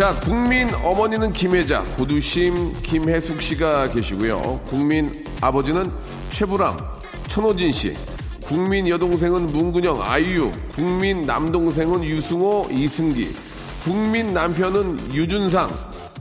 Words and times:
자, 0.00 0.18
국민 0.18 0.66
어머니는 0.82 1.30
김혜자, 1.34 1.82
고두심 1.98 2.72
김혜숙 2.82 3.42
씨가 3.42 3.90
계시고요. 3.90 4.62
국민 4.64 5.26
아버지는 5.42 5.92
최불암, 6.30 6.74
천호진 7.28 7.70
씨. 7.70 7.94
국민 8.40 8.88
여동생은 8.88 9.52
문근영, 9.52 10.00
아이유. 10.00 10.50
국민 10.74 11.20
남동생은 11.20 12.02
유승호, 12.02 12.68
이승기. 12.70 13.34
국민 13.84 14.32
남편은 14.32 15.12
유준상. 15.12 15.68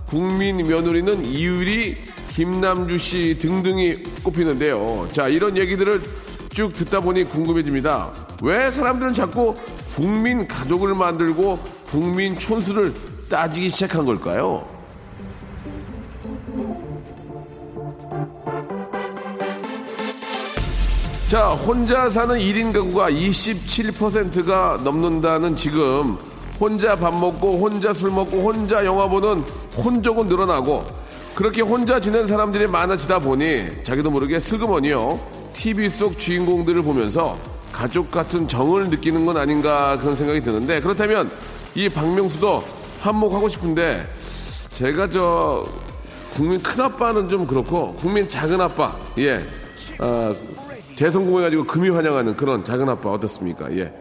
국민 0.07 0.57
며느리는 0.57 1.23
이유리, 1.23 1.99
김남주 2.33 2.97
씨 2.97 3.37
등등이 3.39 4.03
꼽히는데요. 4.23 5.07
자, 5.13 5.29
이런 5.29 5.55
얘기들을 5.55 6.01
쭉 6.51 6.73
듣다 6.73 6.99
보니 6.99 7.23
궁금해집니다. 7.23 8.11
왜 8.43 8.71
사람들은 8.71 9.13
자꾸 9.13 9.55
국민 9.95 10.45
가족을 10.49 10.95
만들고 10.95 11.59
국민 11.85 12.37
촌수를 12.37 12.93
따지기 13.29 13.69
시작한 13.69 14.05
걸까요? 14.05 14.67
자, 21.29 21.49
혼자 21.49 22.09
사는 22.09 22.35
1인 22.35 22.73
가구가 22.73 23.11
27%가 23.11 24.81
넘는다는 24.83 25.55
지금 25.55 26.17
혼자 26.59 26.95
밥 26.95 27.13
먹고 27.13 27.59
혼자 27.59 27.93
술 27.93 28.09
먹고 28.09 28.41
혼자 28.41 28.83
영화 28.83 29.07
보는 29.07 29.43
혼족은 29.77 30.27
늘어나고 30.27 30.85
그렇게 31.35 31.61
혼자 31.61 31.99
지낸 31.99 32.25
사람들이 32.25 32.65
많아지다 32.65 33.19
보니 33.19 33.83
자기도 33.83 34.09
모르게 34.09 34.39
슬그머니요 34.39 35.19
TV 35.53 35.89
속 35.91 36.17
주인공들을 36.17 36.81
보면서 36.81 37.37
가족 37.71 38.09
같은 38.09 38.47
정을 38.47 38.89
느끼는 38.89 39.25
건 39.27 39.37
아닌가 39.37 39.97
그런 39.99 40.15
생각이 40.15 40.41
드는데 40.41 40.81
그렇다면 40.81 41.31
이 41.75 41.87
박명수도 41.87 42.63
한몫하고 43.01 43.47
싶은데 43.47 44.05
제가 44.73 45.09
저 45.09 45.65
국민 46.33 46.61
큰아빠는 46.61 47.27
좀 47.29 47.47
그렇고 47.47 47.93
국민 47.95 48.27
작은아빠 48.27 48.95
예. 49.17 49.37
어, 49.99 50.33
대성공해가지고 50.95 51.63
금이 51.65 51.89
환영하는 51.89 52.35
그런 52.35 52.63
작은아빠 52.63 53.09
어떻습니까? 53.09 53.71
예. 53.75 53.93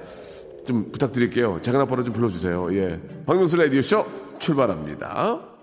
좀 0.66 0.90
부탁드릴게요. 0.92 1.60
작은아빠로 1.62 2.04
좀 2.04 2.12
불러주세요. 2.12 2.74
예. 2.76 3.00
박명수 3.24 3.56
라디오쇼 3.56 4.04
출발합니다 4.38 5.57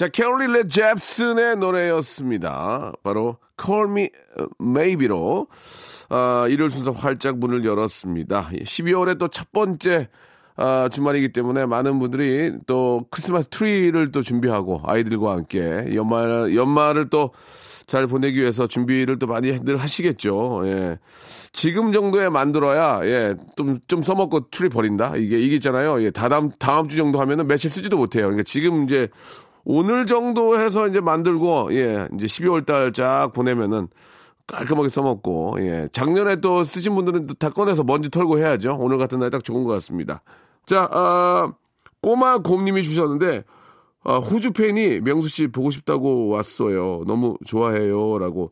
자, 0.00 0.08
캐롤리 0.08 0.46
레 0.46 0.66
잽슨의 0.66 1.56
노래였습니다. 1.56 2.94
바로 3.02 3.36
Call 3.62 3.90
Me 3.90 4.08
Maybe로 4.58 5.46
아, 6.08 6.46
일요일 6.48 6.70
순서 6.70 6.90
활짝 6.90 7.36
문을 7.36 7.66
열었습니다. 7.66 8.48
12월에 8.50 9.18
또 9.18 9.28
첫 9.28 9.52
번째 9.52 10.08
아, 10.56 10.88
주말이기 10.90 11.34
때문에 11.34 11.66
많은 11.66 11.98
분들이 11.98 12.54
또 12.66 13.04
크리스마스 13.10 13.48
트리를 13.48 14.10
또 14.10 14.22
준비하고 14.22 14.80
아이들과 14.86 15.32
함께 15.32 15.94
연말 15.94 16.54
연말을 16.54 17.10
또 17.10 17.32
잘 17.90 18.06
보내기 18.06 18.38
위해서 18.38 18.68
준비를 18.68 19.18
또 19.18 19.26
많이들 19.26 19.76
하시겠죠. 19.76 20.62
예. 20.66 20.98
지금 21.52 21.92
정도에 21.92 22.28
만들어야 22.28 23.00
예, 23.04 23.34
좀, 23.56 23.78
좀 23.88 24.04
써먹고 24.04 24.50
트리 24.50 24.68
버린다. 24.68 25.16
이게 25.16 25.40
이게 25.40 25.56
있잖아요. 25.56 26.00
예, 26.04 26.12
다음 26.12 26.52
다음 26.60 26.86
주 26.86 26.96
정도 26.96 27.18
하면은 27.20 27.48
며칠 27.48 27.72
쓰지도 27.72 27.96
못해요. 27.96 28.26
그러니까 28.26 28.44
지금 28.44 28.84
이제 28.84 29.08
오늘 29.64 30.06
정도 30.06 30.58
해서 30.60 30.88
이제 30.88 31.00
만들고, 31.00 31.68
예, 31.74 32.08
이제 32.14 32.26
12월 32.26 32.64
달 32.66 32.92
쫙 32.92 33.30
보내면은 33.32 33.88
깔끔하게 34.46 34.88
써먹고, 34.88 35.56
예. 35.60 35.88
작년에 35.92 36.36
또 36.36 36.64
쓰신 36.64 36.94
분들은 36.94 37.26
다 37.38 37.50
꺼내서 37.50 37.84
먼지 37.84 38.10
털고 38.10 38.38
해야죠. 38.38 38.76
오늘 38.80 38.98
같은 38.98 39.18
날 39.20 39.30
딱 39.30 39.44
좋은 39.44 39.62
것 39.64 39.70
같습니다. 39.74 40.22
자, 40.66 40.88
아, 40.90 41.52
꼬마 42.02 42.38
곰님이 42.38 42.82
주셨는데, 42.82 43.44
아, 44.02 44.16
호주 44.16 44.52
팬이 44.52 45.00
명수 45.00 45.28
씨 45.28 45.48
보고 45.48 45.70
싶다고 45.70 46.28
왔어요. 46.28 47.02
너무 47.06 47.36
좋아해요. 47.44 48.18
라고 48.18 48.50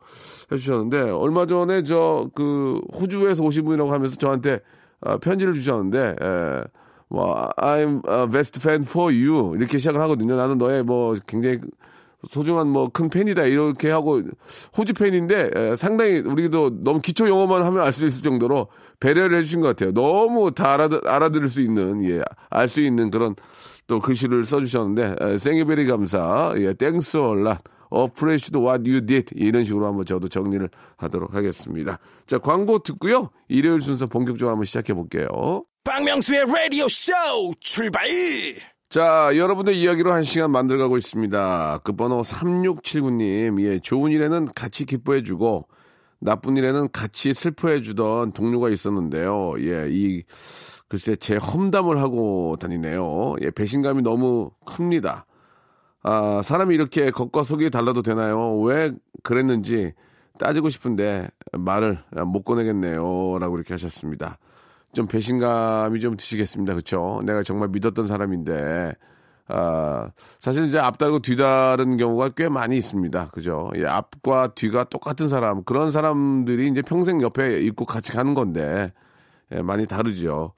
해주셨는데, 0.53 1.11
얼마 1.11 1.47
전에 1.47 1.83
저, 1.85 2.29
그, 2.35 2.81
호주에서 2.95 3.43
오신 3.43 3.65
분이라고 3.65 3.91
하면서 3.93 4.15
저한테 4.17 4.61
아, 5.01 5.17
편지를 5.17 5.55
주셨는데, 5.55 6.17
예. 6.23 6.65
뭐 7.11 7.49
I'm 7.57 8.03
a 8.09 8.31
best 8.31 8.59
fan 8.61 8.83
for 8.83 9.13
you 9.13 9.57
이렇게 9.57 9.79
시작을 9.79 10.01
하거든요. 10.03 10.37
나는 10.37 10.59
너의 10.59 10.83
뭐 10.83 11.17
굉장히 11.27 11.59
소중한 12.29 12.69
뭐 12.69 12.89
큰 12.89 13.09
팬이다 13.09 13.45
이렇게 13.45 13.91
하고 13.91 14.21
호주 14.77 14.93
팬인데 14.95 15.51
에, 15.55 15.77
상당히 15.77 16.19
우리도 16.19 16.83
너무 16.83 17.01
기초 17.01 17.29
영어만 17.29 17.63
하면 17.63 17.83
알 17.83 17.93
수 17.93 18.05
있을 18.07 18.23
정도로 18.23 18.67
배려를 19.01 19.39
해주신 19.39 19.61
것 19.61 19.69
같아요. 19.69 19.93
너무 19.93 20.53
다 20.53 20.75
알아들, 20.75 21.07
알아들을 21.07 21.49
수 21.49 21.63
있는 21.63 22.03
예, 22.05 22.21
알 22.51 22.69
수 22.69 22.81
있는 22.81 23.11
그런 23.11 23.37
또 23.87 24.01
글씨를 24.01 24.45
써주셨는데 24.45 25.39
thank 25.39 25.59
you 25.59 25.71
very 25.71 25.87
감사 25.87 26.53
예, 26.57 26.75
thanks 26.75 27.17
a 27.19 27.29
lot 27.29 27.59
appreciate 27.95 28.61
what 28.61 28.83
you 28.91 29.01
did 29.07 29.33
이런 29.37 29.65
식으로 29.65 29.87
한번 29.87 30.05
저도 30.05 30.29
정리를 30.29 30.69
하도록 30.97 31.33
하겠습니다. 31.35 31.99
자 32.27 32.39
광고 32.39 32.81
듣고요. 32.81 33.31
일요일 33.49 33.81
순서 33.81 34.07
본격적으로 34.07 34.51
한번 34.51 34.65
시작해 34.67 34.93
볼게요. 34.93 35.29
박명수의 35.89 36.45
라디오 36.45 36.87
쇼 36.87 37.13
출발! 37.61 38.07
자, 38.91 39.31
여러분의 39.35 39.81
이야기로 39.81 40.13
한 40.13 40.23
시간 40.23 40.51
만들어가고 40.51 40.99
있습니다. 40.99 41.81
끝번호 41.83 42.21
3679님, 42.21 43.63
예, 43.63 43.79
좋은 43.79 44.13
일에는 44.13 44.49
같이 44.55 44.85
기뻐해주고, 44.85 45.67
나쁜 46.21 46.59
일에는 46.59 46.91
같이 46.93 47.33
슬퍼해주던 47.33 48.33
동료가 48.33 48.69
있었는데요. 48.69 49.55
예, 49.61 49.89
이, 49.91 50.25
글쎄, 50.89 51.17
제 51.17 51.37
험담을 51.37 52.03
하고 52.03 52.57
다니네요. 52.61 53.37
예, 53.41 53.51
배신감이 53.51 54.03
너무 54.03 54.51
큽니다. 54.67 55.25
아, 56.03 56.43
사람이 56.45 56.75
이렇게 56.75 57.11
겉과 57.11 57.45
속이 57.45 57.71
달라도 57.71 58.03
되나요? 58.03 58.59
왜 58.61 58.93
그랬는지 59.23 59.95
따지고 60.39 60.69
싶은데 60.69 61.29
말을 61.53 61.99
못 62.27 62.43
꺼내겠네요. 62.43 63.39
라고 63.41 63.57
이렇게 63.57 63.73
하셨습니다. 63.73 64.39
좀 64.99 65.07
배신감이 65.07 66.01
좀 66.01 66.17
드시겠습니다. 66.17 66.73
그렇죠? 66.73 67.21
내가 67.25 67.45
정말 67.45 67.69
믿었던 67.69 68.09
사람인데 68.09 68.95
아, 69.47 70.11
사실 70.41 70.67
이제 70.67 70.81
앞다르고 70.81 71.21
뒤다른 71.21 71.97
경우가 71.97 72.31
꽤 72.31 72.49
많이 72.49 72.77
있습니다. 72.77 73.29
그죠? 73.29 73.71
예, 73.77 73.87
앞과 73.87 74.55
뒤가 74.57 74.85
똑같은 74.85 75.29
사람, 75.29 75.63
그런 75.63 75.93
사람들이 75.93 76.67
이제 76.69 76.83
평생 76.83 77.21
옆에 77.23 77.61
있고 77.61 77.85
같이 77.87 78.11
가는 78.13 78.35
건데, 78.35 78.93
예, 79.53 79.63
많이 79.63 79.87
다르죠. 79.87 80.53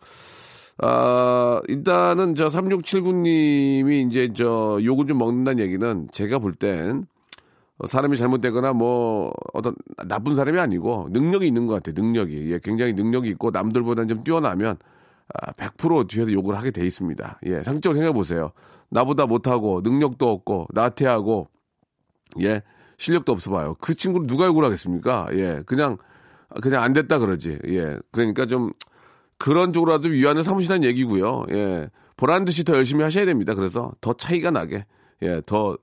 아, 0.79 1.61
일단은 1.69 2.35
저 2.35 2.49
3679님이 2.49 4.09
이제 4.09 4.31
저 4.35 4.81
욕을 4.82 5.06
좀 5.06 5.19
먹는다는 5.19 5.62
얘기는 5.62 6.09
제가 6.12 6.38
볼 6.38 6.55
땐 6.55 7.05
사람이 7.87 8.17
잘못되거나 8.17 8.73
뭐 8.73 9.32
어떤 9.53 9.75
나쁜 10.06 10.35
사람이 10.35 10.59
아니고 10.59 11.09
능력이 11.11 11.47
있는 11.47 11.67
것 11.67 11.75
같아요. 11.75 11.94
능력이. 12.03 12.53
예, 12.53 12.61
굉장히 12.62 12.93
능력이 12.93 13.29
있고 13.31 13.50
남들보다는 13.50 14.09
좀 14.09 14.25
뛰어나면 14.25 14.77
아, 15.35 15.53
100% 15.53 16.09
뒤에서 16.09 16.32
욕을 16.32 16.56
하게 16.56 16.71
돼 16.71 16.85
있습니다. 16.87 17.41
예, 17.47 17.62
상식적으로 17.62 17.94
생각해 17.94 18.12
보세요. 18.12 18.53
나보다 18.91 19.27
못하고 19.27 19.81
능력도 19.82 20.29
없고 20.29 20.69
나태하고 20.73 21.49
예, 22.43 22.62
실력도 22.99 23.32
없어 23.32 23.50
봐요. 23.50 23.77
그 23.81 23.94
친구를 23.94 24.27
누가 24.27 24.47
욕을 24.47 24.65
하겠습니까? 24.65 25.29
예, 25.32 25.62
그냥 25.65 25.97
그냥 26.61 26.82
안 26.82 26.93
됐다 26.93 27.19
그러지. 27.19 27.59
예, 27.69 27.97
그러니까 28.11 28.47
좀 28.47 28.73
그런 29.38 29.73
쪽으로라도 29.73 30.09
위안을 30.09 30.44
삼으시라는 30.44 30.85
얘기고요. 30.85 31.47
예, 31.53 31.88
보란 32.17 32.44
듯이 32.44 32.65
더 32.65 32.77
열심히 32.77 33.03
하셔야 33.03 33.25
됩니다. 33.25 33.55
그래서 33.55 33.93
더 34.00 34.12
차이가 34.12 34.50
나게 34.50 34.85
예, 35.23 35.41
더 35.47 35.79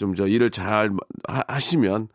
좀 0.00 0.14
저 0.16 0.26
일을 0.26 0.50
잘 0.50 0.90
하시면 1.28 2.08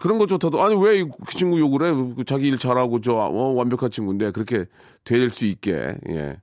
그런 0.00 0.18
거 0.18 0.26
좋다도 0.26 0.60
아니 0.62 0.74
왜 0.74 1.04
그 1.04 1.34
친구 1.36 1.58
욕을 1.60 1.82
해? 2.18 2.24
자기 2.24 2.48
일 2.48 2.58
잘하고 2.58 3.00
저 3.00 3.14
어, 3.14 3.52
완벽한 3.52 3.90
친구인데 3.90 4.32
그렇게 4.32 4.66
될 5.04 5.30
수 5.30 5.46
있게 5.46 5.96
예. 6.10 6.40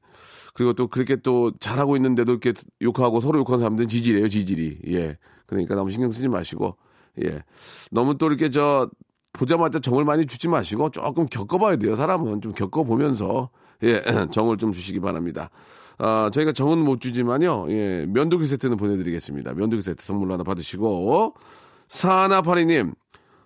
그리고 0.54 0.72
또 0.74 0.88
그렇게 0.88 1.18
또 1.18 1.52
잘하고 1.60 1.96
있는데도 1.98 2.32
이렇게 2.32 2.54
욕하고 2.82 3.20
서로 3.20 3.40
욕하는 3.40 3.60
사람들은 3.60 3.90
지질이에요 3.90 4.30
지질이 4.30 4.80
예. 4.88 5.18
그러니까 5.46 5.76
너무 5.76 5.92
신경 5.92 6.12
쓰지 6.12 6.28
마시고 6.30 6.78
예. 7.24 7.44
너무 7.92 8.18
또 8.18 8.28
이렇게 8.28 8.50
저 8.50 8.90
보자마자 9.34 9.80
정을 9.80 10.06
많이 10.06 10.26
주지 10.26 10.48
마시고 10.48 10.92
조금 10.92 11.26
겪어봐야 11.26 11.76
돼요. 11.76 11.96
사람은 11.96 12.40
좀 12.42 12.54
겪어보면서 12.54 13.50
예 13.84 14.02
정을 14.32 14.58
좀 14.58 14.72
주시기 14.72 15.02
바랍니다. 15.02 15.50
아, 15.98 16.30
저희가 16.34 16.52
정은 16.52 16.80
못 16.80 17.00
주지만요. 17.02 17.68
예, 17.70 18.06
면도기 18.10 18.48
세트는 18.48 18.78
보내드리겠습니다. 18.78 19.54
면도기 19.54 19.82
세트 19.82 20.04
선물로 20.04 20.34
하나 20.34 20.44
받으시고 20.44 21.36
사나파리님 21.88 22.94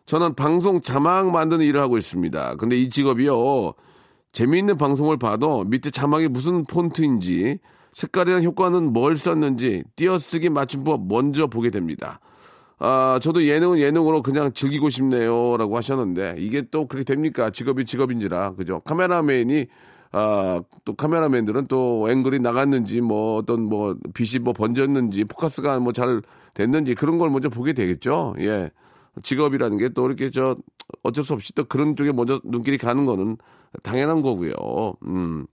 저는 0.05 0.33
방송 0.35 0.81
자막 0.81 1.29
만드는 1.31 1.65
일을 1.65 1.81
하고 1.81 1.97
있습니다. 1.97 2.55
근데 2.55 2.75
이 2.75 2.89
직업이요. 2.89 3.73
재미있는 4.31 4.77
방송을 4.77 5.17
봐도 5.17 5.63
밑에 5.63 5.89
자막이 5.89 6.27
무슨 6.27 6.63
폰트인지 6.65 7.59
색깔이랑 7.93 8.43
효과는 8.43 8.93
뭘 8.93 9.17
썼는지 9.17 9.83
띄어쓰기 9.95 10.49
맞춤법 10.49 11.07
먼저 11.07 11.47
보게 11.47 11.69
됩니다. 11.69 12.19
아, 12.79 13.19
저도 13.21 13.45
예능은 13.45 13.79
예능으로 13.79 14.21
그냥 14.21 14.53
즐기고 14.53 14.89
싶네요. 14.89 15.57
라고 15.57 15.75
하셨는데, 15.75 16.35
이게 16.37 16.63
또 16.71 16.87
그렇게 16.87 17.03
됩니까? 17.03 17.49
직업이 17.49 17.83
직업인지라, 17.83 18.53
그죠? 18.53 18.79
카메라맨이, 18.85 19.67
아, 20.11 20.61
또 20.85 20.95
카메라맨들은 20.95 21.67
또 21.67 22.07
앵글이 22.09 22.39
나갔는지, 22.39 23.01
뭐 23.01 23.37
어떤 23.37 23.63
뭐 23.63 23.95
빛이 24.13 24.39
뭐 24.43 24.53
번졌는지, 24.53 25.25
포커스가 25.25 25.79
뭐 25.79 25.91
잘 25.93 26.21
됐는지 26.53 26.95
그런 26.95 27.17
걸 27.19 27.29
먼저 27.29 27.49
보게 27.49 27.73
되겠죠? 27.73 28.35
예. 28.39 28.71
직업이라는 29.23 29.77
게 29.77 29.89
또 29.89 30.07
이렇게 30.07 30.29
저 30.31 30.55
어쩔 31.03 31.23
수 31.23 31.33
없이 31.33 31.53
또 31.53 31.63
그런 31.65 31.95
쪽에 31.95 32.11
먼저 32.11 32.39
눈길이 32.43 32.77
가는 32.77 33.05
거는 33.05 33.37
당연한 33.83 34.21
거고요. 34.21 34.53
음. 35.05 35.45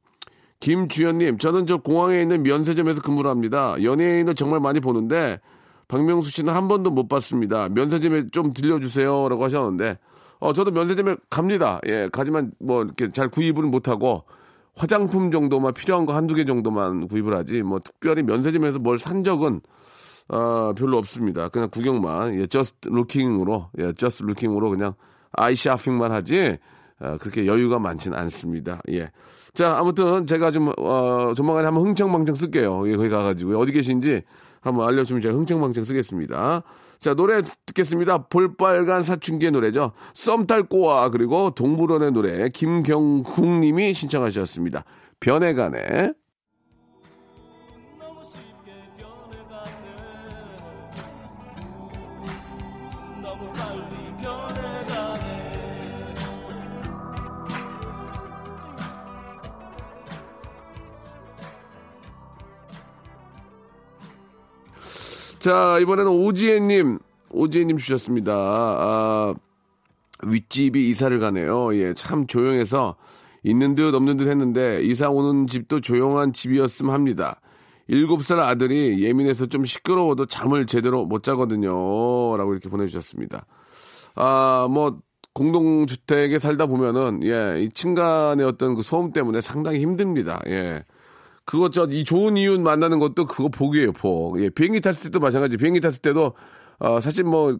김주현님, 0.60 1.36
저는 1.38 1.66
저 1.66 1.76
공항에 1.76 2.20
있는 2.22 2.42
면세점에서 2.42 3.02
근무를 3.02 3.30
합니다. 3.30 3.76
연예인을 3.82 4.34
정말 4.34 4.58
많이 4.60 4.80
보는데, 4.80 5.38
박명수 5.86 6.30
씨는 6.30 6.54
한 6.54 6.66
번도 6.66 6.90
못 6.90 7.08
봤습니다. 7.08 7.68
면세점에 7.68 8.28
좀 8.32 8.52
들려주세요. 8.54 9.28
라고 9.28 9.44
하셨는데, 9.44 9.98
어, 10.40 10.52
저도 10.54 10.70
면세점에 10.70 11.16
갑니다. 11.28 11.80
예, 11.86 12.08
가지만 12.10 12.52
뭐 12.58 12.82
이렇게 12.84 13.10
잘 13.12 13.28
구입을 13.28 13.64
못 13.64 13.88
하고, 13.88 14.24
화장품 14.76 15.30
정도만 15.30 15.72
필요한 15.74 16.06
거 16.06 16.14
한두 16.14 16.34
개 16.34 16.44
정도만 16.44 17.08
구입을 17.08 17.34
하지, 17.34 17.62
뭐 17.62 17.80
특별히 17.80 18.22
면세점에서 18.22 18.78
뭘 18.78 18.98
산 18.98 19.24
적은, 19.24 19.60
어, 20.28 20.72
별로 20.76 20.98
없습니다. 20.98 21.48
그냥 21.48 21.70
구경만, 21.70 22.34
예, 22.40 22.46
just 22.46 22.76
looking으로, 22.88 23.70
예, 23.78 23.92
just 23.94 24.22
looking으로 24.24 24.70
그냥 24.70 24.94
아이 25.32 25.56
샤핑만 25.56 26.12
하지, 26.12 26.58
어, 27.00 27.16
그렇게 27.20 27.46
여유가 27.46 27.78
많지는 27.78 28.16
않습니다. 28.18 28.80
예. 28.90 29.10
자, 29.54 29.78
아무튼 29.78 30.26
제가 30.26 30.50
좀, 30.50 30.70
어, 30.78 31.32
조만간에 31.34 31.66
한번 31.66 31.84
흥청망청 31.86 32.34
쓸게요. 32.34 32.88
예, 32.90 32.96
거기 32.96 33.08
가가지고. 33.08 33.58
어디 33.58 33.72
계신지 33.72 34.22
한번 34.60 34.88
알려주면 34.88 35.22
제가 35.22 35.34
흥청망청 35.34 35.84
쓰겠습니다. 35.84 36.62
자, 36.98 37.14
노래 37.14 37.42
듣겠습니다. 37.66 38.26
볼빨간 38.28 39.02
사춘기의 39.02 39.52
노래죠. 39.52 39.92
썸탈 40.14 40.64
꼬아, 40.64 41.10
그리고 41.10 41.50
동물원의 41.50 42.12
노래, 42.12 42.48
김경국 42.48 43.48
님이 43.48 43.94
신청하셨습니다. 43.94 44.84
변해가네. 45.20 46.12
자, 65.46 65.78
이번에는 65.80 66.10
오지혜님, 66.10 66.98
오지혜님 67.30 67.76
주셨습니다. 67.76 68.32
아, 68.34 69.32
윗집이 70.24 70.90
이사를 70.90 71.16
가네요. 71.20 71.72
예, 71.76 71.94
참 71.94 72.26
조용해서 72.26 72.96
있는 73.44 73.76
듯 73.76 73.94
없는 73.94 74.16
듯 74.16 74.26
했는데 74.26 74.82
이사 74.82 75.08
오는 75.08 75.46
집도 75.46 75.80
조용한 75.80 76.32
집이었음 76.32 76.90
합니다. 76.90 77.40
일곱 77.86 78.24
살 78.24 78.40
아들이 78.40 79.00
예민해서 79.04 79.46
좀 79.46 79.64
시끄러워도 79.64 80.26
잠을 80.26 80.66
제대로 80.66 81.06
못 81.06 81.22
자거든요. 81.22 81.70
라고 82.36 82.50
이렇게 82.50 82.68
보내주셨습니다. 82.68 83.46
아, 84.16 84.66
뭐, 84.68 84.98
공동주택에 85.32 86.40
살다 86.40 86.66
보면은, 86.66 87.20
예, 87.22 87.62
이 87.62 87.68
층간의 87.68 88.44
어떤 88.44 88.74
그 88.74 88.82
소음 88.82 89.12
때문에 89.12 89.40
상당히 89.40 89.78
힘듭니다. 89.78 90.40
예. 90.48 90.82
그거 91.46 91.70
저 91.70 91.86
이 91.90 92.04
좋은 92.04 92.36
이유 92.36 92.60
만나는 92.60 92.98
것도 93.00 93.26
그거 93.26 93.48
복이에요, 93.48 93.92
복. 93.92 94.40
예, 94.42 94.50
비행기 94.50 94.80
탔을 94.82 95.04
때도 95.10 95.20
마찬가지. 95.20 95.56
비행기 95.56 95.80
탔을 95.80 96.02
때도 96.02 96.34
어 96.80 97.00
사실 97.00 97.24
뭐 97.24 97.56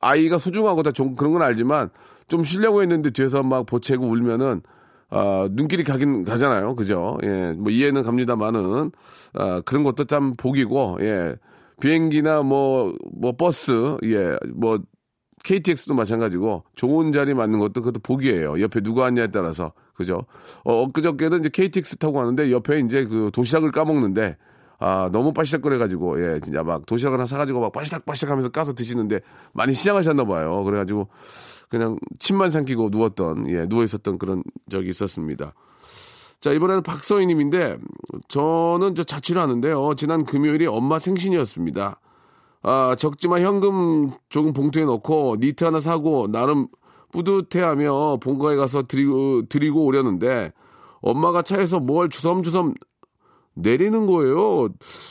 아이가 0.00 0.38
소중하고 0.38 0.82
다 0.82 0.92
좀 0.92 1.16
그런 1.16 1.32
건 1.32 1.42
알지만 1.42 1.90
좀 2.28 2.44
쉬려고 2.44 2.82
했는데 2.82 3.10
뒤에서 3.10 3.42
막 3.42 3.66
보채고 3.66 4.06
울면은 4.06 4.62
어, 5.10 5.46
눈길이 5.50 5.84
가긴 5.84 6.24
가잖아요. 6.24 6.76
그죠? 6.76 7.16
예, 7.24 7.54
뭐 7.56 7.70
이해는 7.72 8.02
갑니다만은, 8.02 8.92
어, 9.34 9.60
그런 9.62 9.82
것도 9.82 10.04
참 10.04 10.34
복이고, 10.36 10.98
예, 11.00 11.34
비행기나 11.80 12.42
뭐, 12.42 12.94
뭐 13.18 13.32
버스, 13.32 13.96
예, 14.04 14.36
뭐 14.54 14.78
KTX도 15.44 15.94
마찬가지고 15.94 16.64
좋은 16.74 17.12
자리 17.12 17.32
맞는 17.32 17.58
것도 17.58 17.80
그것도 17.82 18.00
복이에요. 18.02 18.60
옆에 18.60 18.80
누가 18.82 19.06
앉냐에 19.06 19.28
따라서. 19.28 19.72
그죠? 19.98 20.24
어, 20.64 20.82
엊그저께는 20.84 21.40
이제 21.40 21.50
KTX 21.50 21.96
타고 21.96 22.14
가는데 22.14 22.50
옆에 22.52 22.78
이제 22.80 23.04
그 23.04 23.30
도시락을 23.34 23.72
까먹는데 23.72 24.36
아, 24.80 25.10
너무 25.10 25.32
빠시락거려가지고, 25.32 26.22
예, 26.22 26.40
진짜 26.40 26.62
막 26.62 26.86
도시락 26.86 27.14
하나 27.14 27.26
사가지고 27.26 27.58
막 27.58 27.72
빠시락빠시락 27.72 28.30
하면서 28.30 28.48
까서 28.48 28.74
드시는데 28.74 29.18
많이 29.52 29.74
시장하셨나 29.74 30.24
봐요. 30.24 30.62
그래가지고 30.62 31.08
그냥 31.68 31.98
침만 32.20 32.50
삼키고 32.50 32.90
누웠던, 32.92 33.50
예, 33.50 33.66
누워있었던 33.66 34.18
그런 34.18 34.44
적이 34.70 34.90
있었습니다. 34.90 35.52
자, 36.40 36.52
이번에는 36.52 36.84
박서희 36.84 37.26
님인데 37.26 37.76
저는 38.28 38.94
저 38.94 39.02
자취를 39.02 39.42
하는데요. 39.42 39.94
지난 39.96 40.24
금요일이 40.24 40.68
엄마 40.68 41.00
생신이었습니다. 41.00 42.00
아, 42.62 42.96
적지만 42.96 43.42
현금 43.42 44.10
조금 44.28 44.52
봉투에 44.52 44.84
넣고 44.84 45.38
니트 45.40 45.64
하나 45.64 45.80
사고 45.80 46.30
나름 46.30 46.68
뿌듯해하며 47.12 48.18
본가에 48.22 48.56
가서 48.56 48.82
드리고, 48.82 49.42
드리고 49.48 49.84
오려는데 49.84 50.52
엄마가 51.00 51.42
차에서 51.42 51.80
뭘 51.80 52.08
주섬주섬 52.08 52.74
내리는 53.54 54.06
거예요. 54.06 54.68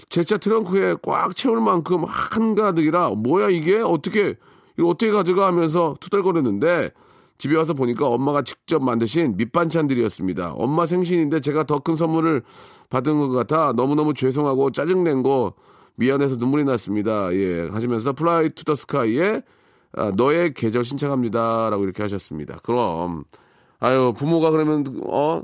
제 0.10 0.24
차 0.24 0.38
트렁크에 0.38 0.98
꽉 1.02 1.36
채울 1.36 1.60
만큼 1.62 2.04
한가득이라 2.06 3.10
뭐야 3.12 3.50
이게 3.50 3.78
어떻게 3.80 4.36
이거 4.78 4.88
어떻게 4.90 5.12
가져가 5.12 5.48
하면서 5.48 5.96
투덜거렸는데 6.00 6.92
집에 7.40 7.56
와서 7.58 7.74
보니까 7.74 8.08
엄마가 8.08 8.42
직접 8.44 8.82
만드신 8.84 9.36
밑반찬들이었습니다. 9.38 10.54
엄마 10.54 10.86
생신인데 10.88 11.40
제가 11.42 11.64
더 11.66 11.80
큰 11.80 11.96
선물을 11.96 12.42
받은 12.90 13.20
것 13.20 13.30
같아 13.30 13.74
너무너무 13.74 14.14
죄송하고 14.14 14.72
짜증낸 14.72 15.24
거 15.24 15.54
미안해서 15.96 16.38
눈물이 16.38 16.64
났습니다. 16.64 17.34
예, 17.34 17.68
하시면서 17.72 18.14
Fly 18.14 18.50
to 18.52 18.64
the 18.64 18.76
Sky의 18.76 19.44
아, 19.98 20.12
너의 20.16 20.54
계절 20.54 20.86
신청합니다라고 20.86 21.84
이렇게 21.84 22.04
하셨습니다. 22.04 22.58
그럼 22.64 23.24
아유 23.80 24.14
부모가 24.16 24.52
그러면 24.52 24.86
어 25.08 25.42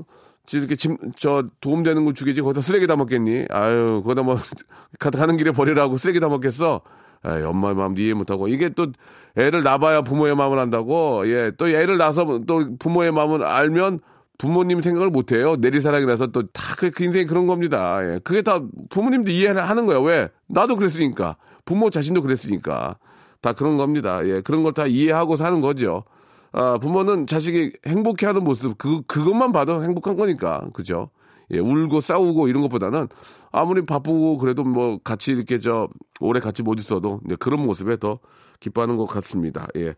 이렇게 0.52 0.76
짐, 0.76 0.96
저 1.18 1.44
도움되는 1.60 2.04
거 2.04 2.12
주겠지 2.12 2.42
거기다 2.42 2.60
쓰레기 2.60 2.86
다 2.86 2.96
먹겠니? 2.96 3.46
아유 3.50 4.02
거기다 4.04 4.22
뭐 4.22 4.36
가는 4.98 5.36
길에 5.36 5.50
버리라고 5.52 5.96
쓰레기 5.96 6.20
다 6.20 6.28
먹겠어? 6.28 6.80
아이 7.22 7.42
엄마의 7.42 7.74
마음 7.74 7.98
이해 7.98 8.12
못하고 8.14 8.48
이게 8.48 8.68
또 8.68 8.88
애를 9.36 9.62
낳아야 9.62 10.02
부모의 10.02 10.36
마음을 10.36 10.58
안다고 10.58 11.28
예또 11.28 11.68
애를 11.68 11.96
낳아서 11.96 12.40
또 12.46 12.76
부모의 12.78 13.12
마음을 13.12 13.42
알면 13.42 14.00
부모님 14.36 14.82
생각을 14.82 15.10
못해요. 15.10 15.56
내리사랑이라서 15.56 16.28
또 16.28 16.46
다그그 16.48 17.04
인생이 17.04 17.26
그런 17.26 17.46
겁니다. 17.46 17.98
예. 18.02 18.18
그게 18.24 18.42
다 18.42 18.60
부모님도 18.90 19.30
이해를 19.30 19.68
하는 19.68 19.86
거야. 19.86 20.00
왜? 20.00 20.28
나도 20.48 20.76
그랬으니까. 20.76 21.36
부모 21.64 21.88
자신도 21.88 22.22
그랬으니까. 22.22 22.96
다 23.44 23.52
그런 23.52 23.76
겁니다. 23.76 24.24
예. 24.26 24.40
그런 24.40 24.62
걸 24.62 24.72
다 24.72 24.86
이해하고 24.86 25.36
사는 25.36 25.60
거죠. 25.60 26.04
아, 26.52 26.78
부모는 26.78 27.26
자식이 27.26 27.72
행복해 27.86 28.26
하는 28.26 28.44
모습, 28.44 28.78
그, 28.78 29.02
그것만 29.02 29.52
봐도 29.52 29.82
행복한 29.84 30.16
거니까. 30.16 30.66
그죠? 30.72 31.10
예, 31.50 31.58
울고 31.58 32.00
싸우고 32.00 32.48
이런 32.48 32.62
것보다는 32.62 33.08
아무리 33.52 33.84
바쁘고 33.84 34.38
그래도 34.38 34.64
뭐 34.64 34.98
같이 35.04 35.32
이렇게 35.32 35.58
저 35.60 35.88
오래 36.20 36.40
같이 36.40 36.62
못 36.62 36.80
있어도 36.80 37.20
그런 37.38 37.64
모습에 37.66 37.96
더 37.98 38.18
기뻐하는 38.60 38.96
것 38.96 39.06
같습니다. 39.06 39.66
예. 39.76 39.94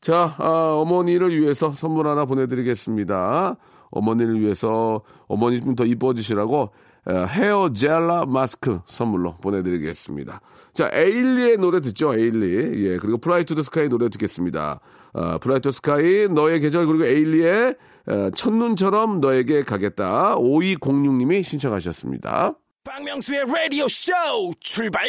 자, 0.00 0.34
아, 0.38 0.74
어머니를 0.76 1.30
위해서 1.40 1.72
선물 1.74 2.08
하나 2.08 2.24
보내드리겠습니다. 2.26 3.56
어머니를 3.90 4.40
위해서 4.40 5.00
어머니 5.28 5.60
좀 5.60 5.74
더 5.76 5.84
이뻐지시라고 5.84 6.70
헤어 7.06 7.72
젤라 7.72 8.26
마스크 8.26 8.80
선물로 8.86 9.36
보내드리겠습니다. 9.38 10.40
자, 10.72 10.90
에일리의 10.92 11.58
노래 11.58 11.80
듣죠, 11.80 12.14
에일리. 12.14 12.86
예, 12.86 12.98
그리고 12.98 13.18
더 13.44 13.62
스카이 13.62 13.88
노래 13.88 14.08
듣겠습니다. 14.08 14.80
어, 15.12 15.38
Fly 15.38 15.60
to 15.60 15.72
Sky, 15.72 16.28
너의 16.28 16.60
계절, 16.60 16.86
그리고 16.86 17.04
에일리의 17.04 17.74
어, 18.06 18.30
첫눈처럼 18.34 19.20
너에게 19.20 19.62
가겠다. 19.62 20.36
5206님이 20.36 21.42
신청하셨습니다. 21.42 22.54
박명수의 22.84 23.44
라디오 23.46 23.86
쇼 23.88 24.12
출발! 24.60 25.06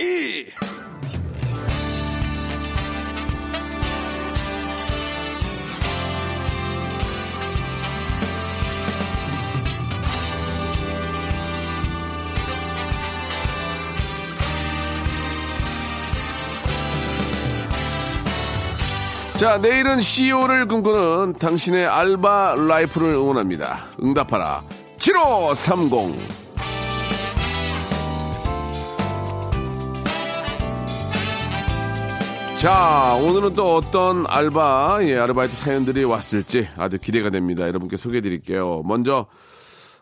자, 19.37 19.57
내일은 19.57 19.99
CEO를 19.99 20.67
꿈꾸는 20.67 21.33
당신의 21.33 21.87
알바 21.87 22.55
라이프를 22.55 23.09
응원합니다. 23.15 23.85
응답하라. 24.01 24.63
7530. 24.99 26.43
자, 32.55 33.19
오늘은 33.21 33.55
또 33.55 33.75
어떤 33.75 34.25
알바, 34.27 34.99
예, 35.01 35.17
아르바이트 35.17 35.53
사연들이 35.53 36.05
왔을지 36.05 36.69
아주 36.77 36.97
기대가 36.97 37.29
됩니다. 37.29 37.67
여러분께 37.67 37.97
소개해 37.97 38.21
드릴게요. 38.21 38.83
먼저, 38.85 39.25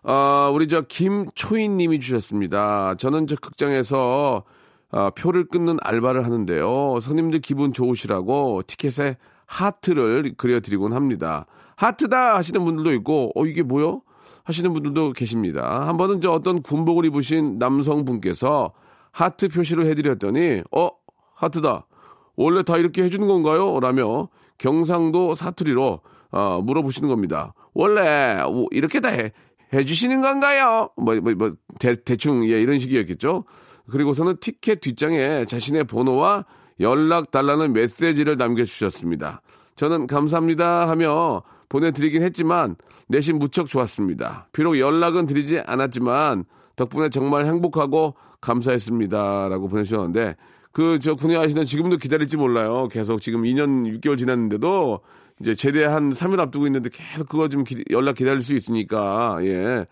어, 0.03 0.51
우리 0.53 0.67
저 0.67 0.81
김초인 0.81 1.77
님이 1.77 1.99
주셨습니다. 1.99 2.95
저는 2.99 3.25
저 3.25 3.37
극장에서 3.37 4.43
어, 4.91 5.09
표를 5.11 5.45
끊는 5.45 5.77
알바를 5.81 6.25
하는데요. 6.25 6.99
손님들 6.99 7.39
기분 7.39 7.73
좋으시라고 7.73 8.61
티켓에 8.67 9.17
하트를 9.45 10.33
그려드리곤 10.37 10.93
합니다. 10.93 11.45
하트다 11.75 12.35
하시는 12.35 12.63
분들도 12.63 12.93
있고, 12.95 13.31
어, 13.35 13.45
이게 13.45 13.63
뭐요? 13.63 14.01
하시는 14.43 14.71
분들도 14.73 15.13
계십니다. 15.13 15.87
한 15.87 15.97
번은 15.97 16.21
저 16.21 16.31
어떤 16.31 16.61
군복을 16.61 17.05
입으신 17.05 17.57
남성분께서 17.57 18.73
하트 19.11 19.49
표시를 19.49 19.85
해드렸더니, 19.87 20.63
어, 20.71 20.89
하트다. 21.35 21.87
원래 22.35 22.63
다 22.63 22.77
이렇게 22.77 23.03
해주는 23.03 23.27
건가요? 23.27 23.79
라며 23.79 24.29
경상도 24.57 25.35
사투리로 25.35 25.99
어, 26.31 26.61
물어보시는 26.63 27.09
겁니다. 27.09 27.53
원래 27.73 28.37
이렇게 28.71 28.99
다 28.99 29.09
해, 29.09 29.31
해주시는 29.73 30.21
건가요? 30.21 30.89
뭐, 30.95 31.15
뭐, 31.15 31.33
뭐, 31.33 31.53
대, 31.79 31.95
대충, 31.95 32.45
예, 32.47 32.61
이런 32.61 32.79
식이었겠죠? 32.79 33.43
그리고서는 33.89 34.37
티켓 34.39 34.81
뒷장에 34.81 35.45
자신의 35.45 35.85
번호와 35.85 36.45
연락 36.79 37.31
달라는 37.31 37.73
메시지를 37.73 38.37
남겨주셨습니다. 38.37 39.41
저는 39.75 40.07
감사합니다 40.07 40.89
하며 40.89 41.43
보내드리긴 41.69 42.21
했지만 42.23 42.75
내심 43.07 43.39
무척 43.39 43.67
좋았습니다. 43.67 44.47
비록 44.51 44.77
연락은 44.77 45.25
드리지 45.25 45.59
않았지만 45.65 46.45
덕분에 46.75 47.09
정말 47.09 47.45
행복하고 47.45 48.15
감사했습니다. 48.41 49.49
라고 49.49 49.67
보내주셨는데 49.67 50.35
그 50.71 50.97
저 51.01 51.15
군에 51.15 51.35
아시는 51.35 51.65
지금도 51.65 51.97
기다릴지 51.97 52.37
몰라요. 52.37 52.87
계속 52.89 53.21
지금 53.21 53.43
2년 53.43 53.99
6개월 53.99 54.17
지났는데도 54.17 55.01
이제 55.41 55.55
제대 55.55 55.83
한 55.83 56.11
3일 56.11 56.39
앞두고 56.39 56.67
있는데 56.67 56.89
계속 56.91 57.27
그거 57.27 57.49
좀 57.49 57.63
기, 57.63 57.83
연락 57.89 58.15
기다릴 58.15 58.43
수 58.43 58.55
있으니까 58.55 59.39
예. 59.41 59.85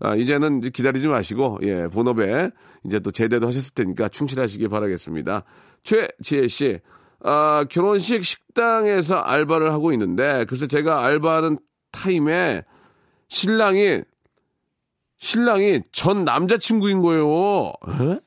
아, 0.00 0.14
이제는 0.14 0.58
이제 0.58 0.70
기다리지 0.70 1.08
마시고 1.08 1.58
예, 1.62 1.88
본업에 1.88 2.50
이제 2.84 3.00
또 3.00 3.10
제대도 3.10 3.48
하셨을 3.48 3.74
테니까 3.74 4.08
충실하시기 4.08 4.68
바라겠습니다. 4.68 5.44
최지혜 5.82 6.48
씨. 6.48 6.78
아, 7.22 7.64
결혼식 7.70 8.24
식당에서 8.24 9.16
알바를 9.16 9.72
하고 9.72 9.92
있는데 9.92 10.44
그래서 10.46 10.66
제가 10.66 11.04
알바하는 11.04 11.58
타임에 11.92 12.64
신랑이 13.28 14.02
신랑이 15.18 15.82
전 15.92 16.24
남자친구인 16.24 17.02
거예요. 17.02 17.72
에? 17.88 18.18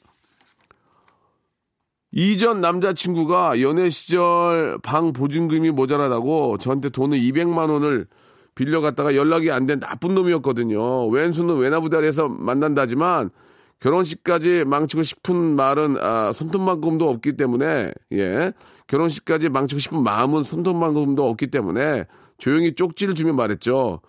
이전 2.15 2.61
남자친구가 2.61 3.59
연애 3.61 3.89
시절 3.89 4.77
방 4.83 5.13
보증금이 5.13 5.71
모자라다고 5.71 6.59
저한테 6.59 6.89
돈을 6.89 7.17
200만 7.17 7.71
원을 7.71 8.05
빌려갔다가 8.53 9.15
연락이 9.15 9.49
안 9.49 9.65
된 9.65 9.79
나쁜 9.79 10.13
놈이었거든요. 10.13 11.07
왼수는 11.07 11.57
외나부다리에서 11.57 12.29
만난다지만 12.29 13.31
결혼식까지 13.79 14.63
망치고 14.65 15.01
싶은 15.01 15.35
말은 15.55 15.97
아, 15.99 16.31
손톱만큼도 16.31 17.09
없기 17.09 17.35
때문에 17.35 17.91
예 18.13 18.53
결혼식까지 18.87 19.49
망치고 19.49 19.79
싶은 19.79 20.03
마음은 20.03 20.43
손톱만큼도 20.43 21.27
없기 21.27 21.47
때문에 21.47 22.05
조용히 22.37 22.75
쪽지를 22.75 23.15
주며 23.15 23.33
말했죠. 23.33 24.01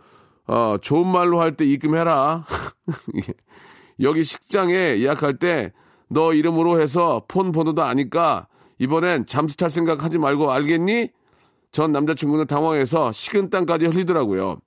어, 0.47 0.77
좋은 0.83 1.09
말로 1.11 1.41
할 1.41 1.57
때 1.57 1.65
입금해라. 1.65 2.45
여기 4.01 4.25
식장에 4.25 4.75
예약할 4.99 5.39
때 5.39 5.73
너 6.15 6.33
이름으로 6.33 6.81
해서 6.81 7.25
폰 7.29 7.53
번호도 7.53 7.83
아니까 7.83 8.47
이번엔 8.79 9.27
잠수 9.27 9.57
탈 9.57 9.69
생각 9.69 10.03
하지 10.03 10.19
말고 10.19 10.51
알겠니? 10.51 11.11
전 11.73 11.91
남자친구는 11.91 12.47
당황해서 12.47 13.13
식은땀까지 13.13 13.87
흘리더라고요. 13.87 14.59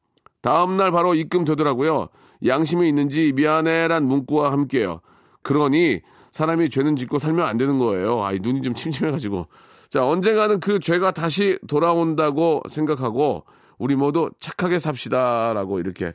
다음날 0.42 0.92
바로 0.92 1.16
입금 1.16 1.46
되더라고요. 1.46 2.10
양심이 2.46 2.88
있는지 2.88 3.32
미안해란 3.34 4.06
문구와 4.06 4.51
함께요. 4.51 5.00
그러니 5.42 6.01
사람이 6.32 6.70
죄는 6.70 6.98
짓고 6.98 7.18
살면 7.18 7.46
안 7.46 7.58
되는 7.58 7.80
거예요. 7.80 8.24
아이 8.24 8.39
눈이 8.39 8.62
좀 8.62 8.74
침침해가지고. 8.74 9.48
자 9.89 10.06
언젠가는 10.06 10.60
그 10.60 10.80
죄가 10.80 11.12
다시 11.12 11.58
돌아온다고 11.68 12.62
생각하고 12.70 13.46
우리 13.77 13.96
모두 13.96 14.30
착하게 14.42 14.80
삽시다라고 14.80 15.80
이렇게 15.80 16.13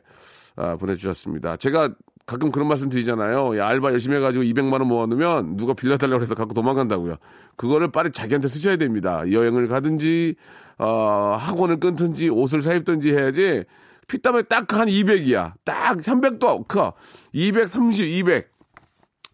아, 0.55 0.75
보내주셨습니다. 0.75 1.57
제가 1.57 1.89
가끔 2.25 2.51
그런 2.51 2.67
말씀 2.67 2.89
드리잖아요. 2.89 3.57
야, 3.57 3.67
알바 3.67 3.91
열심히 3.91 4.15
해가지고 4.17 4.43
200만 4.45 4.73
원 4.73 4.87
모아놓으면 4.87 5.57
누가 5.57 5.73
빌려달라고 5.73 6.23
해서 6.23 6.35
갖고 6.35 6.53
도망간다고요. 6.53 7.17
그거를 7.57 7.91
빨리 7.91 8.11
자기한테 8.11 8.47
쓰셔야 8.47 8.77
됩니다. 8.77 9.23
여행을 9.29 9.67
가든지 9.67 10.35
어, 10.77 11.35
학원을 11.37 11.79
끊든지 11.79 12.29
옷을 12.29 12.61
사입든지 12.61 13.11
해야지 13.13 13.63
피땀에 14.07 14.43
딱 14.43 14.73
한 14.73 14.87
200이야. 14.87 15.53
딱 15.63 15.97
300도 15.97 16.67
커. 16.67 16.93
230, 17.33 18.05
200 18.05 18.49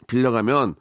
빌려가면 0.08 0.76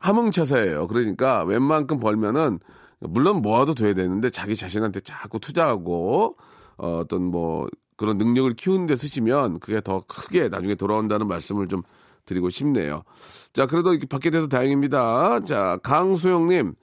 함흥차사예요. 0.00 0.86
그러니까 0.86 1.44
웬만큼 1.44 1.98
벌면은 1.98 2.58
물론 3.00 3.42
모아도 3.42 3.74
돼야 3.74 3.94
되는데 3.94 4.28
자기 4.30 4.56
자신한테 4.56 5.00
자꾸 5.00 5.38
투자하고 5.40 6.36
어, 6.78 6.98
어떤 6.98 7.24
뭐 7.24 7.68
그런 7.98 8.16
능력을 8.16 8.54
키우는 8.54 8.86
데 8.86 8.96
쓰시면 8.96 9.58
그게 9.58 9.82
더 9.82 10.02
크게 10.06 10.48
나중에 10.48 10.76
돌아온다는 10.76 11.26
말씀을 11.28 11.66
좀 11.66 11.82
드리고 12.24 12.48
싶네요. 12.48 13.02
자, 13.52 13.66
그래도 13.66 13.92
이렇게 13.92 14.06
받게 14.06 14.30
돼서 14.30 14.46
다행입니다. 14.46 15.40
자, 15.40 15.78
강수영님, 15.82 16.74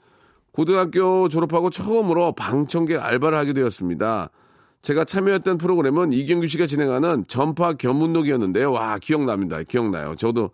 고등학교 0.52 1.30
졸업하고 1.30 1.70
처음으로 1.70 2.34
방청객 2.34 3.02
알바를 3.02 3.38
하게 3.38 3.54
되었습니다. 3.54 4.30
제가 4.82 5.06
참여했던 5.06 5.58
프로그램은 5.58 6.14
이경규 6.14 6.48
씨가 6.48 6.68
진행하는 6.68 7.24
전파 7.28 7.74
견문록이었는데요. 7.74 8.72
와, 8.72 9.00
기억납니다. 9.00 9.64
기억나요. 9.64 10.16
저도 10.16 10.52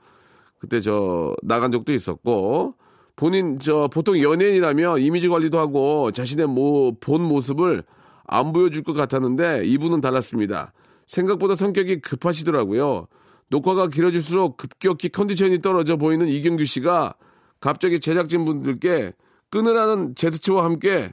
그때 0.60 0.80
저 0.80 1.36
나간 1.42 1.72
적도 1.72 1.92
있었고, 1.92 2.76
본인 3.16 3.58
저 3.60 3.90
보통 3.92 4.22
연예인이라면 4.22 5.02
이미지 5.02 5.28
관리도 5.28 5.58
하고 5.60 6.12
자신의 6.12 6.48
뭐 6.48 6.92
본 7.00 7.24
모습을 7.24 7.84
안 8.26 8.54
보여줄 8.54 8.84
것 8.84 8.94
같았는데 8.94 9.64
이분은 9.66 10.02
달랐습니다. 10.02 10.74
생각보다 11.08 11.56
성격이 11.56 12.02
급하시더라고요. 12.02 13.08
녹화가 13.50 13.88
길어질수록 13.88 14.58
급격히 14.58 15.10
컨디션이 15.10 15.62
떨어져 15.62 15.98
보이는 15.98 16.28
이경규 16.28 16.66
씨가 16.66 17.16
갑자기 17.60 18.00
제작진 18.00 18.46
분들께 18.46 19.14
끊으라는 19.50 20.16
제스처와 20.16 20.64
함께 20.64 21.12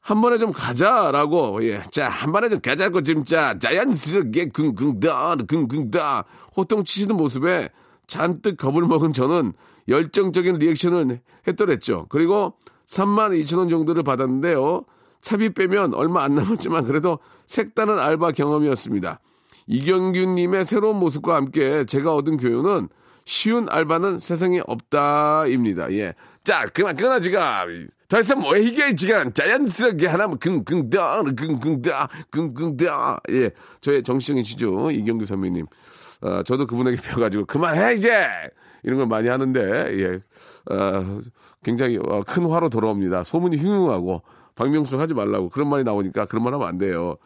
한 0.00 0.20
번에 0.20 0.38
좀 0.38 0.52
가자라고 0.52 1.64
예. 1.66 1.82
자, 1.90 2.08
한 2.08 2.30
번에 2.30 2.48
좀 2.48 2.60
가자고 2.60 3.02
지금 3.02 3.24
자, 3.24 3.58
자연스럽게 3.58 4.50
긍긍다 4.50 5.36
긍긍다 5.48 6.24
호통 6.56 6.84
치시는 6.84 7.16
모습에 7.16 7.70
잔뜩 8.06 8.56
겁을 8.56 8.82
먹은 8.82 9.12
저는 9.12 9.54
열정적인 9.88 10.56
리액션을 10.56 11.20
했더랬죠. 11.48 12.06
그리고 12.10 12.54
3만 12.86 13.42
2천 13.42 13.58
원 13.58 13.68
정도를 13.68 14.02
받았는데요. 14.02 14.84
차비 15.24 15.54
빼면 15.54 15.94
얼마 15.94 16.22
안 16.22 16.34
남았지만 16.34 16.84
그래도 16.84 17.18
색다른 17.46 17.98
알바 17.98 18.32
경험이었습니다. 18.32 19.20
이경규님의 19.66 20.66
새로운 20.66 20.96
모습과 20.96 21.34
함께 21.34 21.84
제가 21.86 22.14
얻은 22.14 22.36
교훈은 22.36 22.88
쉬운 23.24 23.66
알바는 23.70 24.18
세상에 24.18 24.60
없다입니다. 24.66 25.90
예. 25.92 26.14
자, 26.44 26.66
그만 26.74 26.94
끊어 26.94 27.18
지금. 27.20 27.40
더 28.06 28.20
이상 28.20 28.38
뭐해 28.40 28.60
이게 28.60 28.94
지금 28.94 29.32
자연스럽게 29.32 30.06
하나면 30.06 30.38
긍긍다 30.38 31.22
긍긍다 31.22 32.08
긍긍다. 32.30 33.20
예. 33.30 33.50
저의 33.80 34.02
정신이시죠 34.02 34.90
이경규 34.90 35.24
선배님. 35.24 35.66
어, 36.20 36.42
저도 36.42 36.66
그분에게 36.66 37.00
배워가지고 37.00 37.46
그만해 37.46 37.94
이제 37.94 38.12
이런 38.82 38.98
걸 38.98 39.06
많이 39.06 39.28
하는데 39.28 39.60
예. 39.98 40.20
어, 40.70 41.20
굉장히 41.62 41.96
어, 41.96 42.22
큰 42.26 42.44
화로 42.44 42.68
돌아옵니다. 42.68 43.24
소문이 43.24 43.56
흉흉하고 43.56 44.22
박명수 44.54 45.00
하지 45.00 45.14
말라고 45.14 45.48
그런 45.48 45.68
말이 45.68 45.84
나오니까 45.84 46.26
그런 46.26 46.44
말 46.44 46.54
하면 46.54 46.66
안 46.66 46.78
돼요. 46.78 47.16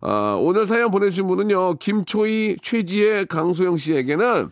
아, 0.00 0.38
오늘 0.40 0.66
사연 0.66 0.90
보내주신 0.90 1.26
분은요, 1.26 1.74
김초희, 1.74 2.58
최지혜, 2.62 3.24
강소영 3.24 3.78
씨에게는 3.78 4.50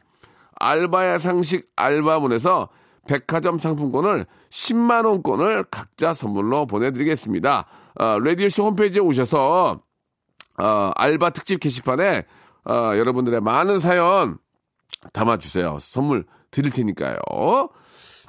알바야 0.59 1.19
상식 1.19 1.69
알바문에서 1.77 2.69
백화점 3.07 3.59
상품권을 3.59 4.27
10만 4.51 5.05
원권을 5.05 5.65
각자 5.71 6.15
선물로 6.15 6.67
보내드리겠습니다. 6.67 7.67
아, 7.97 8.19
라디오쇼 8.23 8.65
홈페이지에 8.65 9.03
오셔서, 9.03 9.81
아, 10.57 10.93
알바 10.97 11.31
특집 11.31 11.61
게시판에, 11.61 12.25
아, 12.65 12.97
여러분들의 12.97 13.41
많은 13.41 13.79
사연 13.79 14.39
담아주세요. 15.13 15.79
선물 15.81 16.25
드릴 16.51 16.71
테니까요. 16.71 17.17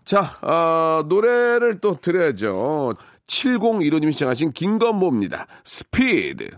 자, 0.04 0.32
아, 0.42 1.04
노래를 1.08 1.80
또 1.80 1.96
드려야죠. 2.00 2.94
7015님이 3.28 4.12
시청하신 4.12 4.52
김건모입니다. 4.52 5.48
스피드. 5.64 6.50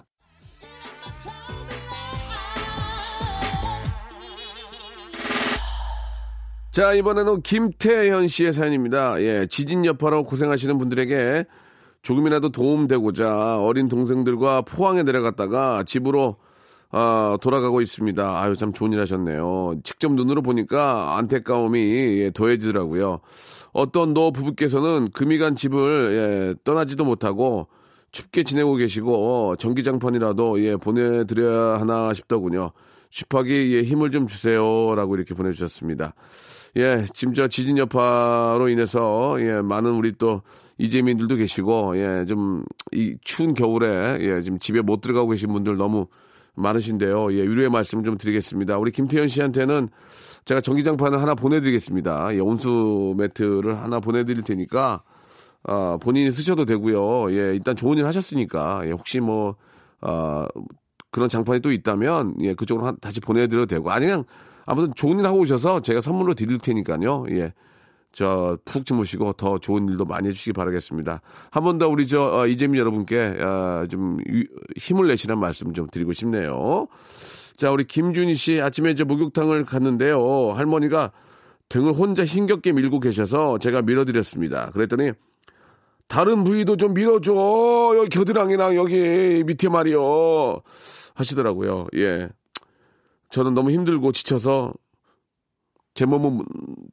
자, 6.72 6.94
이번에는 6.94 7.42
김태현 7.42 8.28
씨의 8.28 8.52
사연입니다. 8.52 9.22
예, 9.22 9.48
지진 9.50 9.86
여파로 9.86 10.24
고생하시는 10.24 10.78
분들에게 10.78 11.46
조금이라도 12.02 12.50
도움되고자 12.50 13.60
어린 13.62 13.88
동생들과 13.88 14.64
포항에 14.64 15.04
내려갔다가 15.04 15.84
집으로 15.86 16.36
아, 16.92 17.38
돌아가고 17.42 17.82
있습니다. 17.82 18.42
아유, 18.42 18.56
참 18.56 18.72
좋은 18.72 18.94
일 18.94 19.02
하셨네요. 19.02 19.76
직접 19.84 20.14
눈으로 20.14 20.42
보니까 20.42 21.18
안타까움이 21.18 21.80
예, 22.22 22.32
더해지더라고요. 22.32 23.20
어떤 23.74 24.14
노 24.14 24.32
부부께서는 24.32 25.10
금이 25.14 25.38
간 25.38 25.56
집을 25.56 26.12
예, 26.14 26.56
떠나지도 26.64 27.04
못하고 27.04 27.68
춥게 28.12 28.44
지내고 28.44 28.76
계시고 28.76 29.58
전기장판이라도 29.58 30.62
예, 30.64 30.76
보내드려야 30.78 31.80
하나 31.80 32.14
싶더군요. 32.14 32.72
슈퍼기 33.12 33.76
예, 33.76 33.84
힘을 33.84 34.12
좀 34.12 34.28
주세요라고 34.28 35.16
이렇게 35.16 35.34
보내주셨습니다. 35.34 36.14
예, 36.78 37.06
저 37.36 37.48
지진 37.48 37.78
여파로 37.78 38.70
인해서 38.70 39.38
예, 39.40 39.62
많은 39.62 39.92
우리 39.92 40.14
또 40.14 40.42
이재민들도 40.78 41.36
계시고 41.36 41.98
예, 41.98 42.26
좀 42.26 42.64
이 42.96 43.18
추운 43.22 43.54
겨울에 43.54 44.18
예, 44.22 44.42
지금 44.42 44.58
집에 44.58 44.82
못 44.82 45.02
들어가고 45.02 45.30
계신 45.30 45.52
분들 45.52 45.76
너무 45.76 46.08
많으신데요. 46.56 47.34
예, 47.34 47.44
위로의 47.44 47.70
말씀 47.70 48.04
좀 48.04 48.18
드리겠습니다. 48.18 48.78
우리 48.78 48.92
김태현 48.92 49.28
씨한테는 49.28 49.90
제가 50.46 50.62
전기장판을 50.62 51.22
하나 51.22 51.36
보내드리겠습니다. 51.36 52.36
예, 52.36 52.40
온수 52.40 53.14
매트를 53.18 53.82
하나 53.82 54.00
보내드릴 54.00 54.44
테니까 54.44 55.04
아, 55.64 55.98
본인이 56.02 56.32
쓰셔도 56.32 56.66
되고요. 56.66 57.32
예, 57.32 57.56
일단 57.56 57.76
좋은 57.76 57.98
일 57.98 58.06
하셨으니까 58.06 58.84
예, 58.86 58.92
혹시 58.92 59.20
뭐 59.20 59.56
아, 60.02 60.48
그런 61.12 61.30
장판이 61.30 61.62
또 61.62 61.72
있다면 61.72 62.36
예, 62.42 62.54
그쪽으로 62.54 62.88
한, 62.88 62.98
다시 63.02 63.20
보내드려도 63.20 63.66
되고 63.66 63.90
아니 63.92 64.06
그냥 64.06 64.24
아무튼 64.66 64.94
좋은 64.96 65.20
일 65.20 65.26
하고 65.26 65.40
오셔서 65.40 65.82
제가 65.82 66.02
선물로 66.02 66.34
드릴 66.34 66.60
테니까요. 66.60 67.26
예. 67.32 67.54
저, 68.16 68.58
푹 68.64 68.86
주무시고 68.86 69.34
더 69.34 69.58
좋은 69.60 69.90
일도 69.90 70.06
많이 70.06 70.30
해주시기 70.30 70.54
바라겠습니다. 70.54 71.22
한 71.52 71.64
번 71.64 71.78
더 71.78 71.90
우리 71.90 72.08
저, 72.08 72.22
어, 72.34 72.48
이재민 72.48 72.80
여러분께, 72.80 73.20
어, 73.42 73.86
좀 73.90 74.18
유, 74.30 74.46
힘을 74.78 75.08
내시라는 75.08 75.40
말씀 75.40 75.74
좀 75.74 75.88
드리고 75.92 76.14
싶네요. 76.14 76.88
자, 77.58 77.72
우리 77.72 77.84
김준희 77.84 78.34
씨 78.36 78.62
아침에 78.62 78.92
이제 78.92 79.04
목욕탕을 79.04 79.66
갔는데요. 79.66 80.52
할머니가 80.54 81.12
등을 81.68 81.94
혼자 81.94 82.24
힘겹게 82.24 82.72
밀고 82.72 83.00
계셔서 83.02 83.58
제가 83.58 83.82
밀어드렸습니다. 83.82 84.72
그랬더니 84.72 85.12
다른 86.08 86.44
부위도 86.44 86.78
좀 86.78 86.94
밀어줘. 86.94 87.34
여기 87.98 88.10
겨드랑이랑 88.10 88.76
여기 88.76 89.44
밑에 89.46 89.68
말이요. 89.70 90.62
하시더라고요. 91.16 91.88
예. 91.96 92.30
저는 93.32 93.54
너무 93.56 93.72
힘들고 93.72 94.12
지쳐서 94.12 94.74
제 95.96 96.06
몸은 96.06 96.44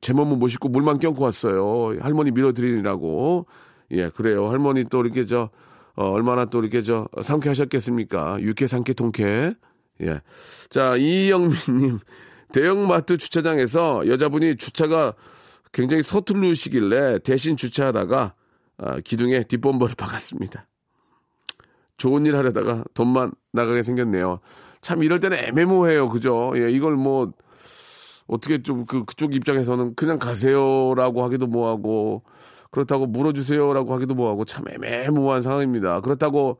제 0.00 0.12
몸은 0.12 0.38
못 0.38 0.48
씻고 0.48 0.68
물만 0.68 0.98
껴고 0.98 1.24
왔어요. 1.24 2.00
할머니 2.00 2.30
밀어드리라고. 2.30 3.46
예, 3.90 4.08
그래요. 4.08 4.48
할머니 4.48 4.84
또 4.84 5.02
이렇게 5.02 5.26
저 5.26 5.50
어, 5.94 6.10
얼마나 6.10 6.46
또 6.46 6.60
이렇게 6.60 6.82
저 6.82 7.06
상쾌하셨겠습니까? 7.20 8.40
육회 8.40 8.66
상쾌 8.66 8.94
통쾌. 8.94 9.54
예. 10.00 10.20
자, 10.70 10.96
이영민님 10.96 11.98
대형마트 12.52 13.18
주차장에서 13.18 14.06
여자분이 14.06 14.56
주차가 14.56 15.14
굉장히 15.72 16.02
서툴르시길래 16.02 17.18
대신 17.20 17.56
주차하다가 17.56 18.34
아, 18.78 19.00
기둥에 19.00 19.42
뒷범버를 19.44 19.96
박았습니다. 19.96 20.66
좋은 21.96 22.24
일 22.24 22.36
하려다가 22.36 22.84
돈만 22.94 23.32
나가게 23.52 23.82
생겼네요. 23.82 24.40
참 24.80 25.02
이럴 25.02 25.18
때는 25.18 25.38
애매모호해요. 25.38 26.08
그죠? 26.08 26.52
예, 26.56 26.70
이걸 26.70 26.94
뭐 26.96 27.32
어떻게 28.26 28.62
좀 28.62 28.84
그 28.86 29.04
그쪽 29.04 29.34
입장에서는 29.34 29.94
그냥 29.94 30.18
가세요라고 30.18 31.22
하기도 31.24 31.46
뭐하고 31.46 32.22
그렇다고 32.70 33.06
물어주세요라고 33.06 33.92
하기도 33.94 34.14
뭐하고 34.14 34.44
참 34.44 34.64
애매모호한 34.68 35.42
상황입니다. 35.42 36.00
그렇다고 36.00 36.58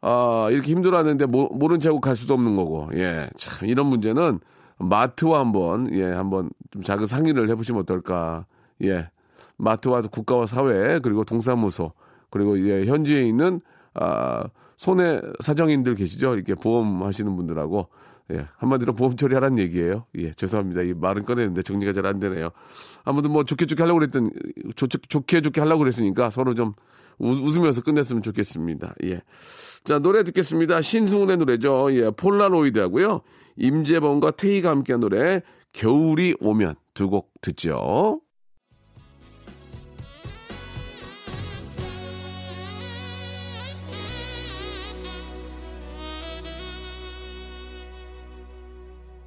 아 0.00 0.48
이렇게 0.50 0.72
힘들어하는데 0.72 1.26
모, 1.26 1.48
모른 1.48 1.80
채 1.80 1.88
하고 1.88 2.00
갈 2.00 2.16
수도 2.16 2.34
없는 2.34 2.56
거고 2.56 2.88
예 2.94 3.28
참 3.36 3.68
이런 3.68 3.86
문제는 3.86 4.40
마트와 4.78 5.40
한번 5.40 5.88
예 5.92 6.04
한번 6.12 6.50
좀 6.72 6.82
작은 6.82 7.06
상의를 7.06 7.48
해보시면 7.50 7.82
어떨까 7.82 8.46
예. 8.82 9.08
마트와 9.56 10.02
국가와 10.02 10.46
사회 10.46 10.98
그리고 10.98 11.24
동사무소 11.24 11.92
그리고 12.30 12.58
예 12.68 12.84
현지에 12.86 13.22
있는 13.26 13.60
아 13.94 14.44
손해 14.76 15.20
사정인들 15.40 15.94
계시죠? 15.94 16.34
이렇게 16.34 16.54
보험 16.56 17.04
하시는 17.04 17.34
분들하고 17.36 17.88
예, 18.32 18.46
한마디로 18.56 18.94
보험 18.94 19.16
처리하라는 19.16 19.58
얘기예요. 19.58 20.06
예, 20.18 20.32
죄송합니다. 20.32 20.82
이 20.82 20.94
말은 20.94 21.24
꺼냈는데 21.24 21.62
정리가 21.62 21.92
잘 21.92 22.06
안 22.06 22.20
되네요. 22.20 22.50
아무튼 23.04 23.30
뭐 23.32 23.44
좋게 23.44 23.66
좋게 23.66 23.82
하려고 23.82 23.98
그랬던 24.00 24.30
좋, 24.76 24.88
좋게 24.88 25.40
좋게 25.42 25.60
하려고 25.60 25.80
그랬으니까 25.80 26.30
서로 26.30 26.54
좀 26.54 26.72
우, 27.18 27.28
웃으면서 27.28 27.82
끝냈으면 27.82 28.22
좋겠습니다. 28.22 28.94
예. 29.04 29.20
자, 29.84 29.98
노래 29.98 30.22
듣겠습니다. 30.24 30.80
신승훈의 30.80 31.36
노래죠. 31.36 31.88
예, 31.96 32.10
폴라로이드 32.10 32.78
하고요. 32.78 33.20
임재범과 33.56 34.32
태희가 34.32 34.70
함께한 34.70 35.00
노래 35.00 35.42
겨울이 35.72 36.34
오면 36.40 36.74
두 36.94 37.08
곡 37.08 37.30
듣죠. 37.42 38.20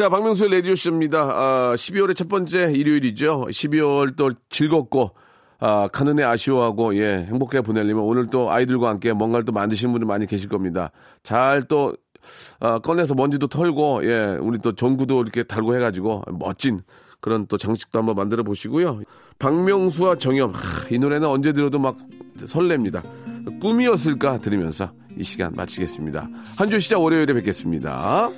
자, 0.00 0.08
박명수의 0.08 0.50
라디오 0.50 0.74
쇼입니다. 0.74 1.18
아, 1.20 1.74
12월의 1.76 2.16
첫 2.16 2.26
번째 2.26 2.72
일요일이죠. 2.72 3.48
12월 3.50 4.16
또 4.16 4.30
즐겁고, 4.48 5.10
아, 5.58 5.88
가는 5.92 6.18
해 6.18 6.22
아쉬워하고, 6.22 6.96
예, 6.96 7.26
행복하게 7.28 7.60
보내려면 7.60 8.04
오늘 8.04 8.26
또 8.28 8.50
아이들과 8.50 8.88
함께 8.88 9.12
뭔가를 9.12 9.44
또 9.44 9.52
만드시는 9.52 9.92
분들 9.92 10.06
많이 10.06 10.26
계실 10.26 10.48
겁니다. 10.48 10.90
잘 11.22 11.64
또, 11.64 11.92
아, 12.60 12.78
꺼내서 12.78 13.14
먼지도 13.14 13.46
털고, 13.48 14.00
예, 14.06 14.38
우리 14.40 14.58
또 14.60 14.72
전구도 14.72 15.20
이렇게 15.20 15.42
달고 15.42 15.76
해가지고 15.76 16.22
멋진 16.38 16.80
그런 17.20 17.46
또 17.46 17.58
장식도 17.58 17.98
한번 17.98 18.16
만들어 18.16 18.42
보시고요. 18.42 19.02
박명수와 19.38 20.14
정엽, 20.14 20.54
하, 20.54 20.88
이 20.90 20.98
노래는 20.98 21.28
언제 21.28 21.52
들어도 21.52 21.78
막 21.78 21.98
설렙니다. 22.38 23.02
꿈이었을까 23.60 24.38
들으면서 24.38 24.92
이 25.18 25.24
시간 25.24 25.52
마치겠습니다. 25.54 26.26
한 26.56 26.70
주 26.70 26.80
시작 26.80 27.02
월요일에 27.02 27.34
뵙겠습니다. 27.34 28.30